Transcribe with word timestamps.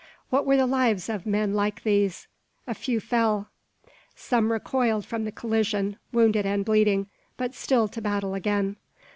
What 0.31 0.47
were 0.47 0.57
the 0.57 0.65
lives 0.65 1.09
of 1.09 1.27
men 1.27 1.53
like 1.53 1.83
these? 1.83 2.27
A 2.65 2.73
few 2.73 2.99
fell. 2.99 3.51
Some 4.15 4.51
recoiled 4.51 5.05
from 5.05 5.25
the 5.25 5.31
collision, 5.31 5.99
wounded 6.11 6.43
and 6.43 6.65
bleeding, 6.65 7.07
but 7.37 7.53
still 7.53 7.87
to 7.89 8.01
battle 8.01 8.33
again. 8.33 8.77